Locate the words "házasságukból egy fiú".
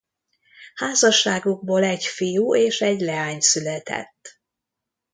0.75-2.55